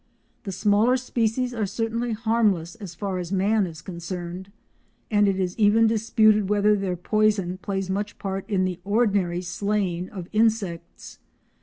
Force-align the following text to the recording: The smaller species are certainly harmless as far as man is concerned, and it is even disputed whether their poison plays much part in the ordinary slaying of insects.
The 0.45 0.51
smaller 0.51 0.97
species 0.97 1.53
are 1.53 1.67
certainly 1.67 2.13
harmless 2.13 2.73
as 2.73 2.95
far 2.95 3.19
as 3.19 3.31
man 3.31 3.67
is 3.67 3.83
concerned, 3.83 4.51
and 5.11 5.27
it 5.27 5.39
is 5.39 5.55
even 5.59 5.85
disputed 5.85 6.49
whether 6.49 6.75
their 6.75 6.95
poison 6.97 7.59
plays 7.59 7.87
much 7.87 8.17
part 8.17 8.49
in 8.49 8.65
the 8.65 8.79
ordinary 8.83 9.43
slaying 9.43 10.09
of 10.09 10.27
insects. 10.31 11.19